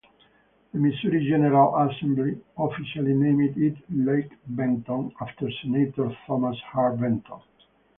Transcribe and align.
The 0.73 0.79
Missouri 0.79 1.27
General 1.29 1.77
Assembly 1.87 2.35
officially 2.57 3.13
named 3.13 3.55
it 3.55 3.75
Lake 3.91 4.31
Benton 4.47 5.13
after 5.21 5.47
Senator 5.61 6.11
Thomas 6.25 6.57
Hart 6.71 6.99
Benton. 6.99 7.39